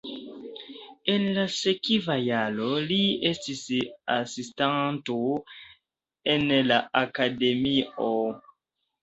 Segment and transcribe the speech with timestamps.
[1.15, 2.97] En la sekva jaro li
[3.33, 3.61] estis
[4.15, 5.19] asistanto
[6.35, 8.11] en la akademio.